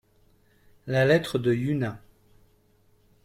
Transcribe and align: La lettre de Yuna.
La 0.87 1.05
lettre 1.05 1.37
de 1.37 1.53
Yuna. 1.53 2.01